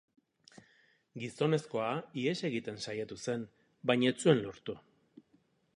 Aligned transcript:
Gizonezkoa 1.23 1.91
ihes 2.23 2.35
egiten 2.49 2.81
saiatu 2.87 3.19
zen, 3.27 3.45
baina 3.91 4.15
ez 4.15 4.17
zuen 4.25 4.43
lortu. 4.47 4.79